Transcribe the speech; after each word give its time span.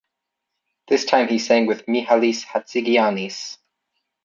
This 0.87 1.05
time 1.05 1.27
he 1.27 1.37
sang 1.37 1.67
with 1.67 1.85
Mihalis 1.85 2.43
Hatzigiannis. 2.43 3.57